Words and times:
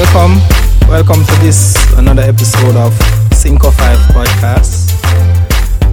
welcome. 0.00 0.38
Welcome 0.88 1.24
to 1.24 1.34
this 1.42 1.74
another 1.98 2.22
episode 2.22 2.76
of 2.76 2.92
Sinco 3.34 3.72
5 3.72 3.98
podcast 4.14 4.92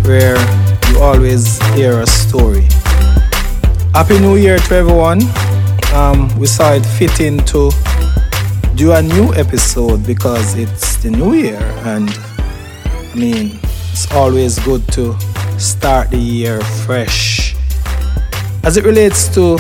where 0.06 0.38
you 0.92 1.00
always 1.00 1.58
hear 1.74 2.02
a 2.02 2.06
story. 2.06 2.68
Happy 3.96 4.20
New 4.20 4.36
Year 4.36 4.60
to 4.60 4.76
everyone. 4.76 5.22
Um, 5.96 6.30
we 6.38 6.46
saw 6.46 6.74
it 6.74 6.86
fitting 6.86 7.40
to 7.46 7.72
do 8.76 8.92
a 8.92 9.02
new 9.02 9.34
episode 9.34 10.06
because 10.06 10.56
it's 10.56 10.98
the 10.98 11.10
new 11.10 11.34
year 11.34 11.64
and 11.84 12.12
I 12.86 13.16
mean 13.16 13.60
it's 13.92 14.12
always 14.12 14.60
good 14.60 14.88
to 14.90 15.18
start 15.58 16.12
the 16.12 16.18
year 16.18 16.62
fresh. 16.86 17.56
As 18.64 18.78
it 18.78 18.86
relates 18.86 19.34
to 19.34 19.58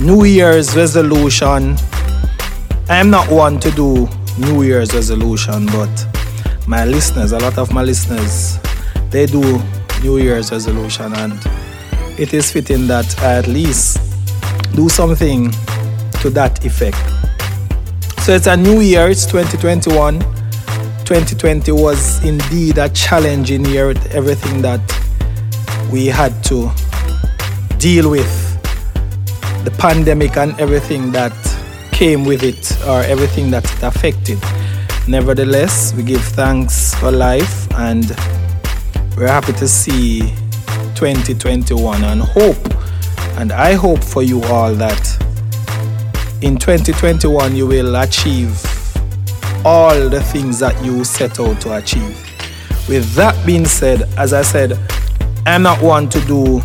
New 0.00 0.24
Year's 0.24 0.74
resolution, 0.74 1.76
I 2.88 2.96
am 2.96 3.10
not 3.10 3.30
one 3.30 3.60
to 3.60 3.70
do 3.70 4.08
New 4.38 4.64
Year's 4.64 4.92
resolution, 4.92 5.66
but 5.66 6.06
my 6.66 6.84
listeners, 6.84 7.30
a 7.32 7.38
lot 7.38 7.56
of 7.56 7.72
my 7.72 7.82
listeners, 7.82 8.58
they 9.10 9.26
do 9.26 9.62
New 10.02 10.18
Year's 10.18 10.50
resolution, 10.50 11.12
and 11.14 11.32
it 12.18 12.34
is 12.34 12.50
fitting 12.50 12.88
that 12.88 13.18
I 13.20 13.34
at 13.38 13.46
least 13.46 13.98
do 14.74 14.88
something 14.88 15.50
to 16.20 16.30
that 16.30 16.64
effect. 16.64 16.96
So 18.22 18.34
it's 18.34 18.48
a 18.48 18.56
new 18.56 18.80
year, 18.80 19.08
it's 19.08 19.26
2021. 19.26 20.18
2020 20.18 21.72
was 21.72 22.22
indeed 22.24 22.78
a 22.78 22.88
challenging 22.88 23.64
year 23.64 23.86
with 23.86 24.12
everything 24.12 24.60
that 24.62 24.80
we 25.92 26.06
had 26.06 26.32
to 26.44 26.70
deal 27.78 28.10
with. 28.10 28.52
The 29.64 29.70
pandemic 29.78 30.36
and 30.36 30.58
everything 30.58 31.12
that 31.12 31.32
came 32.02 32.24
with 32.24 32.42
it, 32.42 32.76
or 32.88 33.02
everything 33.02 33.48
that 33.48 33.64
it 33.64 33.82
affected. 33.84 34.36
Nevertheless, 35.06 35.94
we 35.94 36.02
give 36.02 36.20
thanks 36.20 36.92
for 36.96 37.12
life 37.12 37.72
and 37.74 38.08
we're 39.16 39.28
happy 39.28 39.52
to 39.52 39.68
see 39.68 40.22
2021 40.96 42.02
and 42.02 42.20
hope. 42.20 42.74
And 43.38 43.52
I 43.52 43.74
hope 43.74 44.02
for 44.02 44.24
you 44.24 44.42
all 44.46 44.74
that 44.74 45.00
in 46.42 46.58
2021 46.58 47.54
you 47.54 47.68
will 47.68 47.94
achieve 47.94 48.50
all 49.64 50.08
the 50.08 50.20
things 50.32 50.58
that 50.58 50.84
you 50.84 51.04
set 51.04 51.38
out 51.38 51.60
to 51.60 51.76
achieve. 51.76 52.18
With 52.88 53.14
that 53.14 53.40
being 53.46 53.64
said, 53.64 54.08
as 54.18 54.32
I 54.32 54.42
said, 54.42 54.76
I'm 55.46 55.62
not 55.62 55.80
one 55.80 56.08
to 56.08 56.20
do 56.22 56.60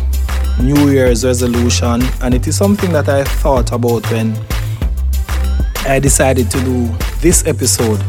New 0.60 0.90
Year's 0.90 1.24
resolution, 1.24 2.02
and 2.22 2.34
it 2.34 2.48
is 2.48 2.56
something 2.56 2.90
that 2.90 3.08
I 3.08 3.22
thought 3.22 3.70
about 3.70 4.10
when 4.10 4.36
I 5.88 5.98
decided 5.98 6.50
to 6.50 6.60
do 6.64 6.86
this 7.20 7.46
episode 7.46 8.00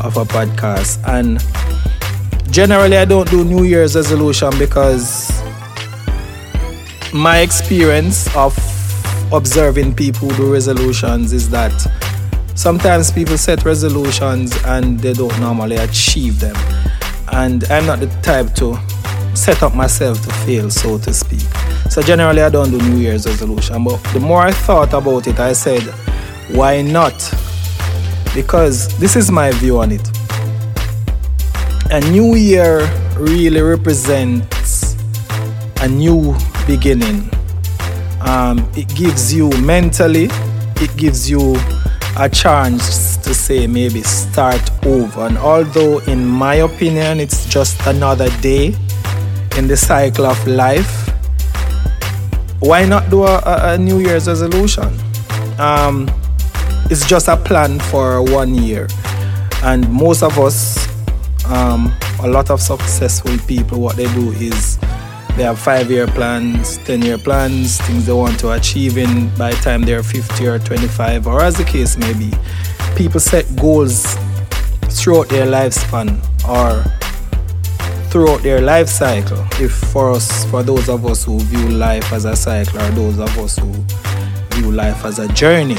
of 0.00 0.16
a 0.16 0.24
podcast. 0.24 0.98
And 1.06 1.38
generally, 2.52 2.96
I 2.96 3.04
don't 3.04 3.30
do 3.30 3.44
New 3.44 3.62
Year's 3.62 3.94
resolution 3.94 4.50
because 4.58 5.30
my 7.12 7.38
experience 7.38 8.26
of 8.34 8.52
observing 9.32 9.94
people 9.94 10.28
do 10.30 10.52
resolutions 10.52 11.32
is 11.32 11.48
that 11.50 11.72
sometimes 12.56 13.12
people 13.12 13.38
set 13.38 13.64
resolutions 13.64 14.52
and 14.64 14.98
they 14.98 15.12
don't 15.12 15.38
normally 15.38 15.76
achieve 15.76 16.40
them. 16.40 16.56
And 17.32 17.62
I'm 17.70 17.86
not 17.86 18.00
the 18.00 18.08
type 18.22 18.54
to 18.56 18.76
set 19.36 19.62
up 19.62 19.76
myself 19.76 20.20
to 20.24 20.32
fail, 20.44 20.68
so 20.68 20.98
to 20.98 21.14
speak. 21.14 21.46
So 21.90 22.02
generally, 22.02 22.42
I 22.42 22.48
don't 22.48 22.70
do 22.70 22.78
New 22.78 22.96
Year's 22.96 23.24
resolution. 23.24 23.84
But 23.84 24.02
the 24.12 24.18
more 24.20 24.42
I 24.42 24.50
thought 24.50 24.92
about 24.92 25.28
it, 25.28 25.38
I 25.38 25.52
said, 25.52 25.82
why 26.50 26.82
not? 26.82 27.14
Because 28.34 28.88
this 28.98 29.16
is 29.16 29.30
my 29.30 29.50
view 29.52 29.78
on 29.78 29.92
it. 29.92 30.06
A 31.90 32.00
new 32.10 32.34
year 32.34 32.88
really 33.16 33.60
represents 33.60 34.96
a 35.80 35.88
new 35.88 36.34
beginning. 36.66 37.30
Um, 38.20 38.68
it 38.76 38.88
gives 38.94 39.32
you 39.32 39.50
mentally, 39.60 40.28
it 40.76 40.96
gives 40.96 41.30
you 41.30 41.56
a 42.16 42.28
chance 42.28 43.16
to 43.18 43.34
say 43.34 43.66
maybe 43.66 44.02
start 44.02 44.62
over. 44.86 45.26
And 45.26 45.38
although, 45.38 45.98
in 46.00 46.24
my 46.26 46.56
opinion, 46.56 47.20
it's 47.20 47.46
just 47.46 47.84
another 47.86 48.28
day 48.40 48.74
in 49.56 49.68
the 49.68 49.76
cycle 49.76 50.26
of 50.26 50.46
life, 50.46 51.10
why 52.60 52.84
not 52.84 53.10
do 53.10 53.24
a, 53.24 53.42
a 53.44 53.78
New 53.78 54.00
Year's 54.00 54.26
resolution? 54.26 54.88
Um, 55.58 56.08
it's 56.90 57.06
just 57.06 57.28
a 57.28 57.36
plan 57.36 57.80
for 57.80 58.22
one 58.22 58.54
year. 58.54 58.88
And 59.62 59.88
most 59.90 60.22
of 60.22 60.38
us, 60.38 60.86
um, 61.46 61.92
a 62.20 62.28
lot 62.28 62.50
of 62.50 62.60
successful 62.60 63.36
people, 63.46 63.80
what 63.80 63.96
they 63.96 64.12
do 64.14 64.32
is 64.32 64.78
they 65.36 65.42
have 65.42 65.58
five 65.58 65.90
year 65.90 66.06
plans, 66.06 66.78
10 66.78 67.02
year 67.02 67.18
plans, 67.18 67.80
things 67.80 68.06
they 68.06 68.12
want 68.12 68.38
to 68.40 68.52
achieve 68.52 68.98
in 68.98 69.34
by 69.36 69.50
the 69.50 69.56
time 69.62 69.82
they're 69.82 70.02
50 70.02 70.46
or 70.46 70.58
25, 70.58 71.26
or 71.26 71.42
as 71.42 71.56
the 71.56 71.64
case 71.64 71.96
may 71.96 72.12
be. 72.12 72.30
People 72.96 73.18
set 73.18 73.44
goals 73.56 74.16
throughout 74.90 75.28
their 75.28 75.46
lifespan 75.46 76.18
or 76.48 76.84
throughout 78.10 78.42
their 78.42 78.60
life 78.60 78.88
cycle. 78.88 79.44
If 79.60 79.72
for 79.72 80.12
us, 80.12 80.44
for 80.50 80.62
those 80.62 80.88
of 80.88 81.04
us 81.04 81.24
who 81.24 81.40
view 81.40 81.68
life 81.70 82.12
as 82.12 82.26
a 82.26 82.36
cycle, 82.36 82.80
or 82.80 82.90
those 82.90 83.18
of 83.18 83.36
us 83.38 83.58
who 83.58 83.72
view 84.54 84.70
life 84.70 85.04
as 85.04 85.18
a 85.18 85.26
journey, 85.32 85.78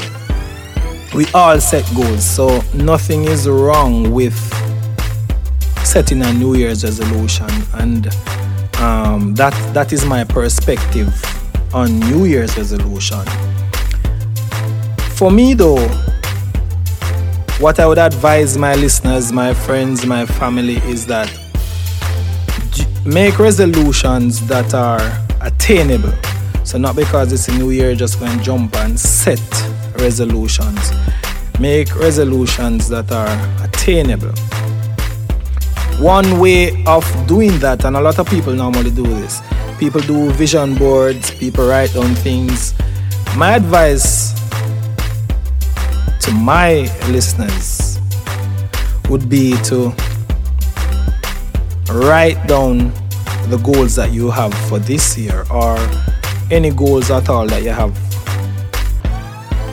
we 1.14 1.26
all 1.34 1.60
set 1.60 1.84
goals. 1.94 2.24
So 2.24 2.60
nothing 2.74 3.24
is 3.24 3.48
wrong 3.48 4.12
with 4.12 4.36
setting 5.84 6.22
a 6.22 6.32
New 6.32 6.56
Year's 6.56 6.84
resolution, 6.84 7.48
and 7.74 8.08
um, 8.78 9.34
that 9.34 9.54
that 9.72 9.92
is 9.92 10.04
my 10.04 10.24
perspective 10.24 11.14
on 11.72 11.98
New 12.00 12.24
Year's 12.24 12.56
resolution. 12.56 13.24
For 15.16 15.30
me, 15.30 15.54
though, 15.54 15.88
what 17.58 17.80
I 17.80 17.86
would 17.86 17.98
advise 17.98 18.58
my 18.58 18.74
listeners, 18.74 19.32
my 19.32 19.54
friends, 19.54 20.04
my 20.04 20.26
family 20.26 20.76
is 20.88 21.06
that 21.06 21.30
make 23.06 23.38
resolutions 23.38 24.46
that 24.48 24.74
are 24.74 25.00
attainable. 25.40 26.12
So, 26.64 26.78
not 26.78 26.96
because 26.96 27.32
it's 27.32 27.48
a 27.48 27.52
new 27.56 27.70
year, 27.70 27.94
just 27.94 28.18
go 28.18 28.26
and 28.26 28.42
jump 28.42 28.76
and 28.76 28.98
set 28.98 29.40
resolutions. 29.98 30.92
Make 31.60 31.94
resolutions 31.96 32.88
that 32.88 33.10
are 33.12 33.64
attainable. 33.64 34.34
One 36.02 36.38
way 36.38 36.84
of 36.84 37.04
doing 37.26 37.58
that, 37.60 37.84
and 37.84 37.96
a 37.96 38.00
lot 38.00 38.18
of 38.18 38.28
people 38.28 38.52
normally 38.52 38.90
do 38.90 39.02
this, 39.02 39.40
people 39.78 40.00
do 40.02 40.30
vision 40.32 40.74
boards, 40.74 41.30
people 41.30 41.66
write 41.66 41.94
down 41.94 42.14
things. 42.16 42.74
My 43.36 43.54
advice 43.56 44.32
to 46.20 46.32
my 46.32 46.82
listeners 47.08 47.98
would 49.08 49.28
be 49.28 49.56
to 49.64 49.94
write 51.92 52.46
down 52.46 52.92
the 53.48 53.60
goals 53.62 53.94
that 53.94 54.12
you 54.12 54.30
have 54.30 54.52
for 54.68 54.78
this 54.78 55.16
year 55.16 55.44
or 55.50 55.78
any 56.50 56.70
goals 56.70 57.10
at 57.10 57.28
all 57.28 57.46
that 57.46 57.62
you 57.62 57.70
have. 57.70 58.05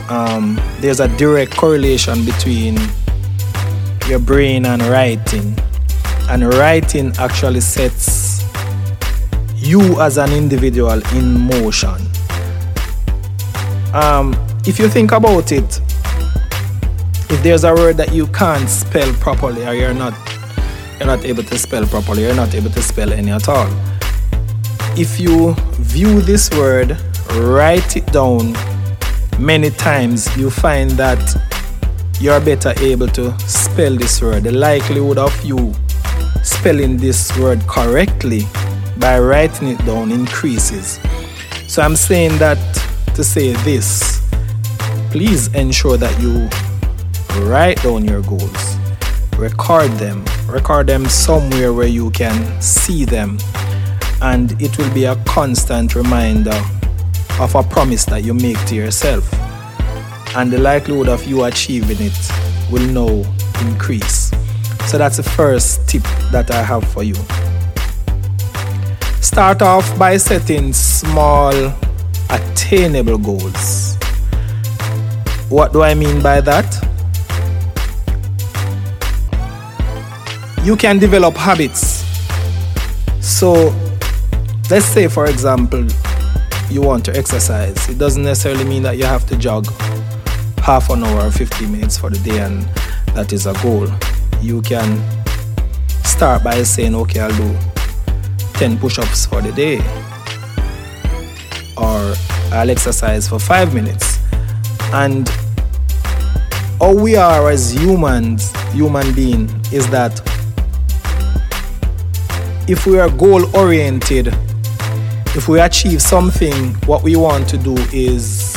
Um, 0.08 0.60
there's 0.80 1.00
a 1.00 1.08
direct 1.16 1.56
correlation 1.56 2.24
between 2.24 2.76
your 4.06 4.18
brain 4.18 4.66
and 4.66 4.82
writing, 4.82 5.56
and 6.28 6.44
writing 6.54 7.12
actually 7.18 7.60
sets 7.60 8.44
you 9.54 10.00
as 10.02 10.18
an 10.18 10.30
individual 10.32 11.00
in 11.14 11.40
motion. 11.40 11.96
Um, 13.94 14.34
if 14.66 14.78
you 14.78 14.88
think 14.88 15.12
about 15.12 15.52
it, 15.52 15.80
if 17.30 17.42
there's 17.42 17.64
a 17.64 17.72
word 17.72 17.96
that 17.96 18.12
you 18.12 18.26
can't 18.26 18.68
spell 18.68 19.10
properly 19.14 19.66
or 19.66 19.72
you're 19.72 19.94
not 19.94 20.14
you're 20.98 21.06
not 21.06 21.24
able 21.24 21.42
to 21.44 21.58
spell 21.58 21.86
properly, 21.86 22.22
you're 22.22 22.34
not 22.34 22.54
able 22.54 22.70
to 22.70 22.82
spell 22.82 23.10
any 23.10 23.30
at 23.30 23.48
all. 23.48 23.68
If 24.96 25.18
you 25.18 25.54
view 25.80 26.20
this 26.20 26.50
word, 26.50 26.98
write 27.32 27.96
it 27.96 28.06
down 28.12 28.54
many 29.38 29.70
times, 29.70 30.34
you 30.36 30.50
find 30.50 30.90
that 30.92 31.20
you're 32.20 32.40
better 32.40 32.72
able 32.80 33.08
to 33.08 33.38
spell 33.40 33.96
this 33.96 34.22
word. 34.22 34.44
The 34.44 34.52
likelihood 34.52 35.18
of 35.18 35.44
you 35.44 35.74
spelling 36.42 36.96
this 36.96 37.36
word 37.38 37.60
correctly 37.66 38.42
by 38.98 39.18
writing 39.18 39.68
it 39.68 39.84
down 39.84 40.12
increases. 40.12 41.00
So 41.66 41.82
I'm 41.82 41.96
saying 41.96 42.38
that 42.38 42.58
to 43.14 43.24
say 43.24 43.52
this. 43.64 44.22
Please 45.10 45.48
ensure 45.54 45.96
that 45.96 46.20
you 46.20 46.48
write 47.44 47.82
down 47.82 48.04
your 48.04 48.22
goals, 48.22 48.76
record 49.36 49.90
them, 49.92 50.24
record 50.46 50.86
them 50.86 51.06
somewhere 51.06 51.72
where 51.72 51.86
you 51.86 52.10
can 52.10 52.60
see 52.60 53.04
them, 53.04 53.38
and 54.22 54.60
it 54.60 54.76
will 54.78 54.92
be 54.92 55.04
a 55.04 55.16
constant 55.24 55.94
reminder 55.94 56.60
of 57.40 57.54
a 57.54 57.62
promise 57.62 58.04
that 58.06 58.24
you 58.24 58.34
make 58.34 58.62
to 58.66 58.74
yourself. 58.74 59.24
and 60.36 60.50
the 60.52 60.58
likelihood 60.58 61.08
of 61.08 61.24
you 61.26 61.44
achieving 61.44 61.96
it 62.00 62.30
will 62.70 62.84
now 62.92 63.22
increase. 63.68 64.32
So 64.86 64.98
that's 64.98 65.16
the 65.16 65.22
first 65.22 65.88
tip 65.88 66.02
that 66.32 66.50
I 66.50 66.62
have 66.62 66.84
for 66.92 67.04
you. 67.04 67.14
Start 69.22 69.62
off 69.62 69.96
by 69.98 70.16
setting 70.16 70.72
small, 70.72 71.52
attainable 72.30 73.18
goals. 73.18 73.96
What 75.48 75.72
do 75.72 75.82
I 75.82 75.94
mean 75.94 76.20
by 76.20 76.40
that? 76.40 76.66
You 80.64 80.76
can 80.76 80.98
develop 80.98 81.36
habits. 81.36 82.04
So, 83.20 83.72
let's 84.70 84.86
say, 84.86 85.08
for 85.08 85.26
example, 85.26 85.86
you 86.70 86.80
want 86.80 87.04
to 87.04 87.16
exercise. 87.16 87.88
It 87.88 87.98
doesn't 87.98 88.24
necessarily 88.24 88.64
mean 88.64 88.82
that 88.84 88.96
you 88.96 89.04
have 89.04 89.26
to 89.26 89.36
jog 89.36 89.66
half 90.58 90.90
an 90.90 91.04
hour 91.04 91.26
or 91.26 91.30
50 91.30 91.66
minutes 91.66 91.98
for 91.98 92.10
the 92.10 92.18
day, 92.18 92.38
and 92.38 92.62
that 93.14 93.32
is 93.32 93.46
a 93.46 93.52
goal. 93.62 93.88
You 94.40 94.62
can 94.62 95.02
start 96.04 96.42
by 96.42 96.62
saying, 96.62 96.94
okay, 96.94 97.20
I'll 97.20 97.36
do 97.36 97.56
10 98.54 98.78
push 98.78 98.98
ups 98.98 99.26
for 99.26 99.42
the 99.42 99.52
day, 99.52 99.78
or 101.76 102.14
I'll 102.52 102.70
exercise 102.70 103.28
for 103.28 103.38
five 103.38 103.74
minutes. 103.74 104.18
And 104.92 105.30
all 106.80 106.96
we 106.96 107.16
are 107.16 107.50
as 107.50 107.74
humans, 107.74 108.52
human 108.72 109.12
being, 109.14 109.48
is 109.72 109.88
that 109.90 110.20
if 112.66 112.86
we 112.86 112.98
are 112.98 113.10
goal 113.10 113.54
oriented, 113.54 114.34
if 115.36 115.48
we 115.48 115.60
achieve 115.60 116.00
something, 116.00 116.74
what 116.86 117.02
we 117.02 117.16
want 117.16 117.48
to 117.48 117.58
do 117.58 117.74
is 117.92 118.54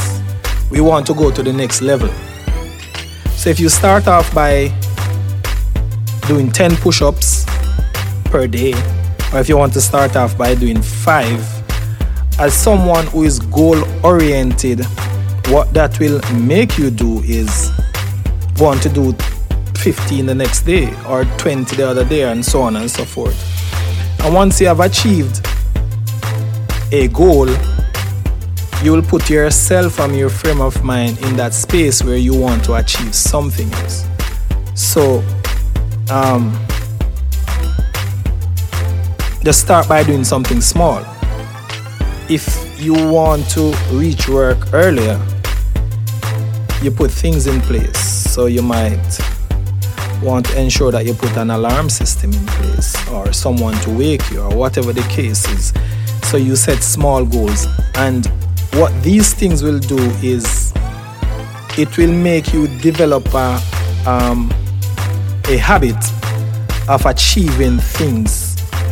we 0.70 0.80
want 0.80 1.08
to 1.08 1.14
go 1.16 1.32
to 1.32 1.42
the 1.42 1.52
next 1.52 1.82
level. 1.82 2.10
So 3.32 3.50
if 3.50 3.60
you 3.60 3.68
start 3.68 4.08
off 4.08 4.34
by 4.34 4.72
doing 6.28 6.52
10 6.52 6.76
push 6.76 7.02
ups 7.02 7.46
per 8.26 8.46
day, 8.46 8.74
or 9.34 9.40
if 9.40 9.50
you 9.50 9.58
want 9.58 9.74
to 9.74 9.82
start 9.82 10.16
off 10.16 10.38
by 10.38 10.54
doing 10.54 10.82
five, 10.82 11.42
as 12.40 12.54
someone 12.54 13.08
who 13.08 13.24
is 13.24 13.40
goal 13.40 13.84
oriented, 14.06 14.86
what 15.48 15.74
that 15.74 16.00
will 16.00 16.22
make 16.34 16.78
you 16.78 16.92
do 16.92 17.22
is 17.24 17.72
want 18.60 18.84
to 18.84 18.90
do 18.90 19.14
15 19.78 20.28
the 20.28 20.36
next 20.36 20.62
day 20.62 20.94
or 21.08 21.26
20 21.38 21.76
the 21.76 21.88
other 21.88 22.06
day, 22.06 22.24
and 22.30 22.46
so 22.46 22.62
on 22.62 22.76
and 22.76 22.92
so 22.92 23.04
forth. 23.04 23.36
And 24.24 24.34
once 24.34 24.62
you 24.62 24.68
have 24.68 24.80
achieved 24.80 25.47
a 26.92 27.07
goal, 27.10 27.48
you 28.84 28.92
will 28.92 29.01
put 29.01 29.30
yourself 29.30 30.00
and 30.00 30.16
your 30.16 30.30
frame 30.30 30.62
of 30.62 30.84
mind 30.84 31.19
in 31.24 31.36
that 31.36 31.54
space 31.54 32.04
where 32.04 32.18
you 32.18 32.34
want 32.34 32.63
to 32.66 32.75
achieve 32.75 33.13
something 33.13 33.72
else. 33.74 34.06
So, 34.75 35.24
um, 36.10 36.57
just 39.44 39.62
start 39.62 39.88
by 39.89 40.04
doing 40.04 40.24
something 40.24 40.62
small. 40.62 41.04
If 42.30 42.45
you 42.80 42.94
want 42.94 43.50
to 43.51 43.74
reach 43.92 44.30
work 44.30 44.74
earlier, 44.74 45.19
you 46.81 46.92
put 46.92 47.12
things 47.12 47.48
in 47.48 47.60
place. 47.62 47.98
So 47.98 48.45
you 48.45 48.62
might 48.62 49.19
want 50.22 50.45
to 50.48 50.60
ensure 50.60 50.92
that 50.92 51.06
you 51.06 51.13
put 51.13 51.36
an 51.38 51.50
alarm 51.50 51.90
system 51.90 52.33
in 52.33 52.45
place 52.45 53.10
or 53.10 53.33
someone 53.33 53.74
to 53.81 53.90
wake 53.98 54.30
you 54.31 54.42
or 54.42 54.56
whatever 54.56 54.94
the 54.94 55.01
case 55.04 55.48
is. 55.50 55.74
So 56.30 56.38
you 56.38 56.56
set 56.56 56.84
small 56.84 57.26
goals. 57.26 57.68
And 57.96 58.26
what 58.74 58.92
these 59.04 59.34
things 59.34 59.64
will 59.64 59.80
do 59.80 59.98
is 60.22 60.74
it 61.78 61.98
will 61.98 62.14
make 62.14 62.54
you 62.54 62.68
develop 62.80 63.26
a, 63.34 63.62
um, 64.06 64.52
a 65.48 65.58
habit 65.58 65.98
of 66.90 67.06
achieving 67.06 67.78
things 67.78 68.48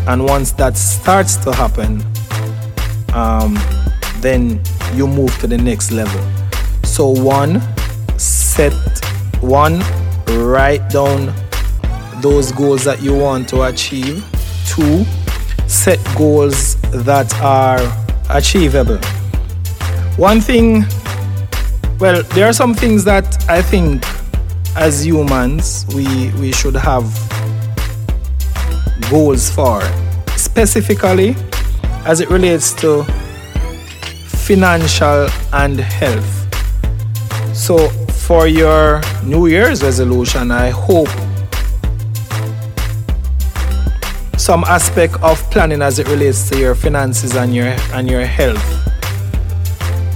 and 0.07 0.23
once 0.23 0.51
that 0.51 0.77
starts 0.77 1.35
to 1.37 1.51
happen, 1.51 2.03
um, 3.15 3.57
then 4.19 4.61
you 4.93 5.07
move 5.07 5.35
to 5.39 5.47
the 5.47 5.57
next 5.57 5.91
level. 5.91 6.21
So, 6.83 7.07
one, 7.07 7.59
set 8.19 8.73
one, 9.41 9.83
write 10.27 10.89
down 10.89 11.33
those 12.21 12.51
goals 12.51 12.83
that 12.83 13.01
you 13.01 13.15
want 13.15 13.49
to 13.49 13.63
achieve. 13.63 14.23
Two, 14.67 15.05
set 15.65 15.99
goals 16.15 16.74
that 17.03 17.33
are 17.41 17.79
achievable. 18.29 18.97
One 20.17 20.39
thing, 20.41 20.85
well, 21.99 22.23
there 22.33 22.47
are 22.47 22.53
some 22.53 22.73
things 22.73 23.03
that 23.05 23.49
I 23.49 23.61
think 23.61 24.03
as 24.75 25.05
humans 25.05 25.85
we, 25.95 26.31
we 26.33 26.51
should 26.51 26.75
have 26.75 27.03
goals 29.09 29.49
for, 29.49 29.81
specifically 30.35 31.35
as 32.05 32.19
it 32.19 32.29
relates 32.29 32.73
to 32.81 33.03
financial 34.45 35.27
and 35.53 35.79
health. 35.79 36.31
So, 37.55 37.89
for 38.27 38.47
your 38.47 39.01
New 39.23 39.47
Year's 39.47 39.81
resolution, 39.81 40.51
I 40.51 40.69
hope 40.69 41.09
some 44.45 44.63
aspect 44.65 45.15
of 45.23 45.41
planning 45.49 45.81
as 45.81 45.97
it 45.97 46.07
relates 46.07 46.47
to 46.47 46.59
your 46.59 46.75
finances 46.75 47.35
and 47.35 47.55
your 47.55 47.75
and 47.93 48.07
your 48.07 48.23
health 48.23 48.63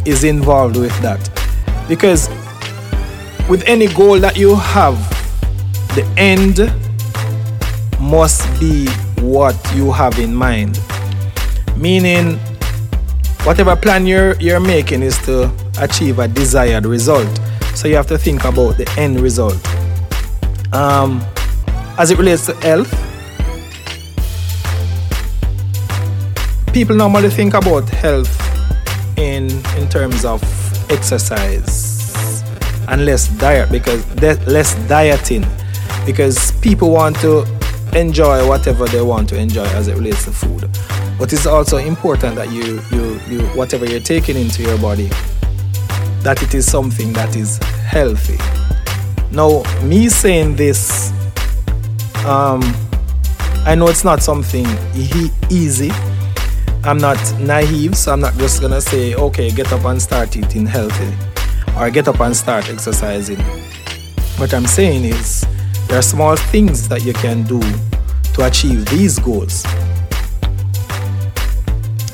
is 0.05 0.23
involved 0.23 0.77
with 0.77 0.95
that. 1.01 1.19
Because 1.87 2.29
with 3.49 3.63
any 3.65 3.87
goal 3.87 4.19
that 4.19 4.37
you 4.37 4.53
have, 4.53 4.95
the 5.95 6.05
end 6.15 6.59
must 7.99 8.45
be 8.59 8.87
what 9.19 9.57
you 9.73 9.91
have 9.91 10.19
in 10.19 10.35
mind. 10.35 10.79
Meaning, 11.75 12.37
whatever 13.45 13.75
plan 13.75 14.05
you're, 14.05 14.35
you're 14.35 14.59
making 14.59 15.01
is 15.01 15.17
to 15.25 15.51
achieve 15.79 16.19
a 16.19 16.27
desired 16.27 16.85
result. 16.85 17.39
So 17.73 17.87
you 17.87 17.95
have 17.95 18.05
to 18.09 18.17
think 18.19 18.43
about 18.43 18.77
the 18.77 18.87
end 18.95 19.21
result. 19.21 19.57
Um, 20.71 21.19
as 21.97 22.11
it 22.11 22.19
relates 22.19 22.45
to 22.45 22.53
health, 22.57 23.08
people 26.79 26.95
normally 26.95 27.29
think 27.29 27.55
about 27.55 27.83
health 27.89 28.33
in 29.17 29.49
in 29.75 29.89
terms 29.89 30.23
of 30.23 30.41
exercise 30.89 32.41
and 32.87 33.03
less 33.03 33.27
diet 33.37 33.69
because 33.69 34.01
less 34.47 34.75
dieting 34.87 35.45
because 36.05 36.53
people 36.61 36.89
want 36.89 37.17
to 37.17 37.43
enjoy 37.93 38.47
whatever 38.47 38.85
they 38.87 39.01
want 39.01 39.27
to 39.27 39.37
enjoy 39.37 39.65
as 39.75 39.89
it 39.89 39.95
relates 39.97 40.23
to 40.23 40.31
food. 40.31 40.69
But 41.19 41.33
it's 41.33 41.45
also 41.45 41.75
important 41.75 42.35
that 42.35 42.49
you, 42.49 42.79
you, 42.93 43.19
you, 43.27 43.45
whatever 43.57 43.85
you're 43.85 43.99
taking 43.99 44.37
into 44.37 44.63
your 44.63 44.77
body, 44.77 45.09
that 46.23 46.41
it 46.41 46.53
is 46.53 46.65
something 46.65 47.11
that 47.11 47.35
is 47.35 47.57
healthy. 47.57 48.37
Now, 49.33 49.63
me 49.83 50.07
saying 50.07 50.55
this, 50.55 51.11
um, 52.25 52.61
I 53.65 53.75
know 53.75 53.89
it's 53.89 54.05
not 54.05 54.23
something 54.23 54.65
easy. 55.49 55.91
I'm 56.81 56.97
not 56.97 57.17
naive, 57.39 57.97
so 57.97 58.13
I'm 58.13 58.21
not 58.21 58.33
just 58.37 58.61
gonna 58.61 58.79
say, 58.79 59.13
okay, 59.13 59.51
get 59.51 59.71
up 59.73 59.83
and 59.83 60.01
start 60.01 60.37
eating 60.37 60.65
healthy 60.65 61.13
or 61.77 61.89
get 61.89 62.07
up 62.07 62.21
and 62.21 62.35
start 62.35 62.69
exercising. 62.69 63.39
What 64.37 64.53
I'm 64.53 64.65
saying 64.65 65.03
is, 65.03 65.45
there 65.87 65.99
are 65.99 66.01
small 66.01 66.37
things 66.37 66.87
that 66.87 67.03
you 67.03 67.11
can 67.11 67.43
do 67.43 67.59
to 68.33 68.47
achieve 68.47 68.85
these 68.89 69.19
goals. 69.19 69.65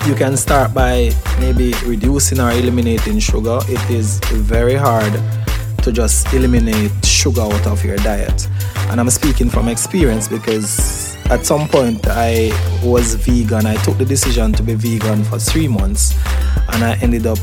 You 0.07 0.15
can 0.15 0.35
start 0.35 0.73
by 0.73 1.11
maybe 1.39 1.73
reducing 1.85 2.39
or 2.39 2.51
eliminating 2.51 3.19
sugar. 3.19 3.59
It 3.67 3.89
is 3.91 4.19
very 4.31 4.75
hard 4.75 5.13
to 5.83 5.91
just 5.91 6.33
eliminate 6.33 6.91
sugar 7.05 7.41
out 7.41 7.67
of 7.67 7.85
your 7.85 7.97
diet. 7.97 8.47
And 8.89 8.99
I'm 8.99 9.11
speaking 9.11 9.49
from 9.49 9.67
experience 9.67 10.27
because 10.27 11.04
at 11.29 11.45
some 11.45 11.67
point 11.67 12.05
I 12.07 12.51
was 12.83 13.15
vegan. 13.15 13.65
I 13.65 13.75
took 13.83 13.97
the 13.97 14.05
decision 14.05 14.53
to 14.53 14.63
be 14.63 14.75
vegan 14.75 15.23
for 15.23 15.39
three 15.39 15.67
months 15.67 16.13
and 16.69 16.83
I 16.83 16.97
ended 17.01 17.25
up 17.25 17.39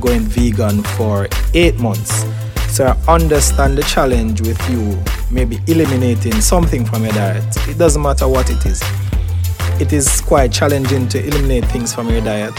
going 0.00 0.20
vegan 0.20 0.82
for 0.82 1.28
eight 1.54 1.78
months. 1.78 2.24
So 2.68 2.86
I 2.86 3.12
understand 3.12 3.78
the 3.78 3.82
challenge 3.82 4.40
with 4.40 4.60
you 4.70 4.98
maybe 5.30 5.58
eliminating 5.66 6.40
something 6.40 6.84
from 6.84 7.04
your 7.04 7.12
diet. 7.12 7.44
It 7.68 7.78
doesn't 7.78 8.02
matter 8.02 8.28
what 8.28 8.50
it 8.50 8.64
is. 8.66 8.82
It 9.80 9.92
is 9.92 10.20
quite 10.20 10.52
challenging 10.52 11.08
to 11.08 11.24
eliminate 11.24 11.64
things 11.66 11.94
from 11.94 12.08
your 12.08 12.20
diet. 12.20 12.54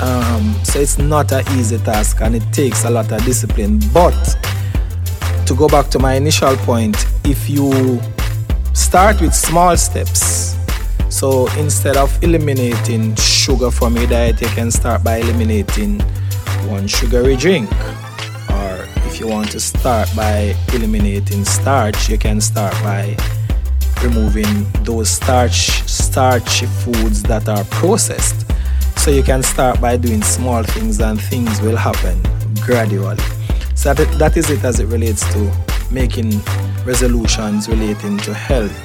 Um, 0.00 0.54
so 0.64 0.78
it's 0.80 0.98
not 0.98 1.32
an 1.32 1.44
easy 1.58 1.78
task 1.78 2.20
and 2.20 2.34
it 2.34 2.52
takes 2.52 2.84
a 2.84 2.90
lot 2.90 3.10
of 3.12 3.24
discipline. 3.24 3.80
But 3.92 4.36
to 5.46 5.54
go 5.54 5.68
back 5.68 5.88
to 5.90 5.98
my 5.98 6.14
initial 6.14 6.56
point, 6.56 6.96
if 7.24 7.48
you 7.48 8.00
start 8.76 9.20
with 9.22 9.34
small 9.34 9.76
steps, 9.76 10.54
so 11.08 11.48
instead 11.56 11.96
of 11.96 12.22
eliminating 12.22 13.14
sugar 13.16 13.70
from 13.70 13.96
your 13.96 14.06
diet, 14.06 14.40
you 14.40 14.48
can 14.48 14.70
start 14.70 15.02
by 15.02 15.16
eliminating 15.16 16.00
one 16.68 16.86
sugary 16.86 17.36
drink 17.36 17.70
Or 18.50 18.86
if 19.06 19.18
you 19.18 19.28
want 19.28 19.50
to 19.52 19.60
start 19.60 20.08
by 20.14 20.54
eliminating 20.74 21.44
starch, 21.44 22.08
you 22.08 22.18
can 22.18 22.40
start 22.40 22.74
by 22.82 23.16
removing 24.02 24.70
those 24.84 25.08
starch 25.08 25.70
starchy 25.88 26.66
foods 26.66 27.22
that 27.22 27.48
are 27.48 27.64
processed. 27.64 28.44
So 28.98 29.10
you 29.10 29.22
can 29.22 29.42
start 29.42 29.80
by 29.80 29.96
doing 29.96 30.22
small 30.22 30.62
things 30.62 31.00
and 31.00 31.20
things 31.20 31.60
will 31.62 31.76
happen 31.76 32.20
gradually. 32.60 33.22
So 33.74 33.94
that, 33.94 34.18
that 34.18 34.36
is 34.36 34.50
it 34.50 34.62
as 34.64 34.80
it 34.80 34.86
relates 34.86 35.22
to 35.32 35.65
making 35.90 36.40
resolutions 36.84 37.68
relating 37.68 38.18
to 38.18 38.34
health. 38.34 38.76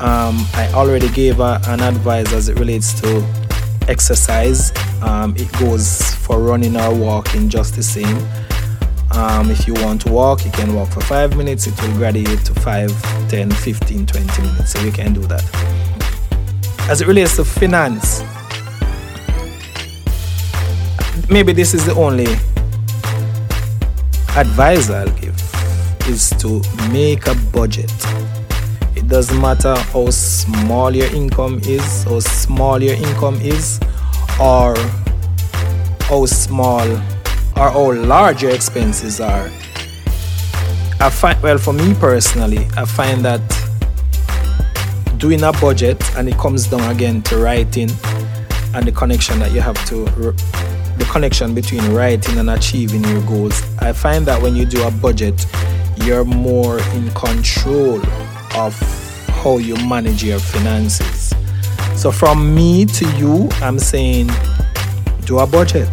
Um, 0.00 0.46
I 0.54 0.70
already 0.74 1.08
gave 1.10 1.40
a, 1.40 1.60
an 1.66 1.80
advice 1.80 2.32
as 2.32 2.48
it 2.48 2.58
relates 2.58 3.00
to 3.00 3.24
exercise. 3.88 4.72
Um, 5.02 5.34
it 5.36 5.50
goes 5.58 6.14
for 6.14 6.38
running 6.40 6.76
or 6.76 6.94
walking 6.94 7.48
just 7.48 7.74
the 7.74 7.82
same. 7.82 8.18
Um, 9.12 9.50
if 9.50 9.66
you 9.66 9.74
want 9.74 10.02
to 10.02 10.12
walk, 10.12 10.44
you 10.44 10.50
can 10.52 10.74
walk 10.74 10.90
for 10.90 11.00
5 11.00 11.36
minutes, 11.36 11.66
it 11.66 11.82
will 11.82 11.92
graduate 11.94 12.44
to 12.44 12.54
5, 12.54 13.28
10, 13.30 13.50
15, 13.50 14.06
20 14.06 14.42
minutes. 14.42 14.72
So 14.72 14.80
you 14.80 14.92
can 14.92 15.14
do 15.14 15.22
that. 15.22 15.42
As 16.88 17.00
it 17.00 17.08
relates 17.08 17.36
to 17.36 17.44
finance, 17.44 18.22
maybe 21.28 21.52
this 21.52 21.74
is 21.74 21.84
the 21.86 21.94
only 21.94 22.26
advice 24.36 24.90
I'll 24.90 25.10
give 25.18 25.47
is 26.08 26.30
to 26.38 26.62
make 26.90 27.26
a 27.26 27.34
budget. 27.52 27.92
It 28.96 29.06
doesn't 29.08 29.40
matter 29.40 29.76
how 29.76 30.10
small 30.10 30.94
your 30.94 31.12
income 31.14 31.60
is, 31.64 32.04
how 32.04 32.20
small 32.20 32.82
your 32.82 32.94
income 32.94 33.40
is, 33.40 33.78
or 34.40 34.76
how 36.02 36.26
small 36.26 36.88
or 37.56 37.70
how 37.70 37.92
large 37.92 38.42
your 38.42 38.52
expenses 38.52 39.20
are. 39.20 39.50
I 41.00 41.10
find 41.10 41.40
well 41.42 41.58
for 41.58 41.72
me 41.72 41.94
personally, 41.94 42.66
I 42.76 42.84
find 42.84 43.24
that 43.24 43.40
doing 45.18 45.42
a 45.42 45.52
budget 45.52 46.02
and 46.16 46.28
it 46.28 46.38
comes 46.38 46.66
down 46.66 46.90
again 46.90 47.22
to 47.22 47.36
writing 47.38 47.90
and 48.74 48.86
the 48.86 48.92
connection 48.92 49.38
that 49.40 49.52
you 49.52 49.60
have 49.60 49.76
to 49.86 50.04
the 50.98 51.04
connection 51.10 51.54
between 51.54 51.92
writing 51.92 52.38
and 52.38 52.50
achieving 52.50 53.04
your 53.04 53.22
goals. 53.22 53.62
I 53.78 53.92
find 53.92 54.26
that 54.26 54.42
when 54.42 54.56
you 54.56 54.64
do 54.64 54.84
a 54.86 54.90
budget, 54.90 55.46
you're 56.04 56.24
more 56.24 56.78
in 56.94 57.10
control 57.10 58.00
of 58.56 58.78
how 59.42 59.58
you 59.58 59.76
manage 59.86 60.22
your 60.24 60.38
finances. 60.38 61.34
So, 61.94 62.10
from 62.10 62.54
me 62.54 62.84
to 62.84 63.08
you, 63.16 63.48
I'm 63.62 63.78
saying 63.78 64.30
do 65.24 65.38
a 65.38 65.46
budget. 65.46 65.88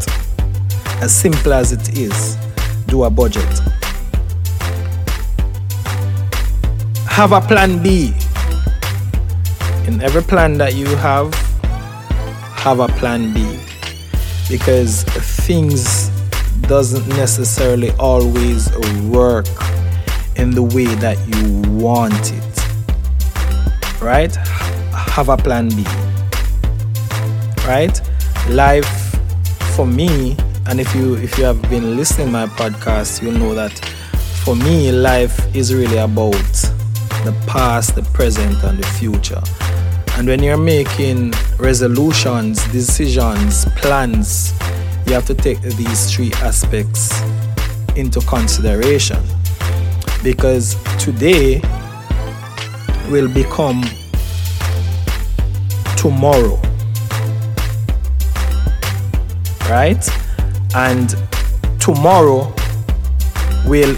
As 1.01 1.13
simple 1.13 1.53
as 1.53 1.71
it 1.71 1.97
is, 1.97 2.37
do 2.87 3.03
a 3.03 3.09
budget. 3.09 3.59
Have 7.07 7.31
a 7.31 7.41
plan 7.41 7.81
B. 7.83 8.13
In 9.87 10.01
every 10.01 10.23
plan 10.23 10.57
that 10.57 10.75
you 10.75 10.87
have, 10.95 11.33
have 12.53 12.79
a 12.79 12.87
plan 12.87 13.33
B 13.33 13.59
because 14.49 15.03
things 15.45 16.09
doesn't 16.61 17.07
necessarily 17.09 17.91
always 17.99 18.69
work 19.09 19.45
in 20.35 20.51
the 20.51 20.63
way 20.63 20.85
that 20.85 21.17
you 21.27 21.61
want 21.71 22.33
it. 22.33 24.01
Right? 24.01 24.35
Have 24.93 25.29
a 25.29 25.37
plan 25.37 25.69
B. 25.69 25.83
Right? 27.65 27.99
Life 28.49 29.17
for 29.75 29.85
me, 29.85 30.37
and 30.67 30.79
if 30.79 30.93
you 30.95 31.15
if 31.15 31.37
you 31.37 31.43
have 31.43 31.61
been 31.69 31.97
listening 31.97 32.31
my 32.31 32.45
podcast, 32.47 33.21
you'll 33.21 33.33
know 33.33 33.53
that 33.55 33.73
for 34.43 34.55
me 34.55 34.91
life 34.91 35.55
is 35.55 35.73
really 35.73 35.97
about 35.97 36.31
the 37.23 37.35
past, 37.47 37.95
the 37.95 38.03
present 38.13 38.63
and 38.63 38.77
the 38.77 38.87
future. 38.87 39.41
And 40.17 40.27
when 40.27 40.41
you're 40.41 40.57
making 40.57 41.33
resolutions, 41.57 42.63
decisions, 42.71 43.65
plans, 43.75 44.53
you 45.07 45.13
have 45.13 45.25
to 45.25 45.33
take 45.33 45.59
these 45.61 46.13
three 46.13 46.31
aspects 46.35 47.21
into 47.95 48.21
consideration. 48.21 49.21
Because 50.25 50.75
today 50.97 51.61
will 53.11 53.31
become 53.31 53.83
tomorrow. 55.95 56.59
Right? 59.69 60.03
And 60.75 61.13
tomorrow 61.79 62.51
will 63.67 63.95